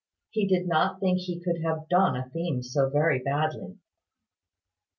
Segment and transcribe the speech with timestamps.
[0.31, 3.77] He did not think he could have done a theme so very badly.